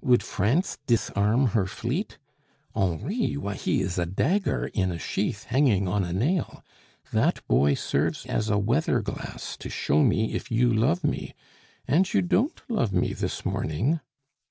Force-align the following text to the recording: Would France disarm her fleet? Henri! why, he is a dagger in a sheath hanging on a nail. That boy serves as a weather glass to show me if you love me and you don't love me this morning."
Would 0.00 0.22
France 0.22 0.78
disarm 0.86 1.48
her 1.48 1.66
fleet? 1.66 2.16
Henri! 2.74 3.36
why, 3.36 3.52
he 3.56 3.82
is 3.82 3.98
a 3.98 4.06
dagger 4.06 4.68
in 4.72 4.90
a 4.90 4.98
sheath 4.98 5.44
hanging 5.44 5.86
on 5.86 6.02
a 6.02 6.14
nail. 6.14 6.64
That 7.12 7.46
boy 7.46 7.74
serves 7.74 8.24
as 8.24 8.48
a 8.48 8.56
weather 8.56 9.02
glass 9.02 9.54
to 9.58 9.68
show 9.68 10.02
me 10.02 10.32
if 10.32 10.50
you 10.50 10.72
love 10.72 11.04
me 11.04 11.34
and 11.86 12.10
you 12.10 12.22
don't 12.22 12.58
love 12.70 12.94
me 12.94 13.12
this 13.12 13.44
morning." 13.44 14.00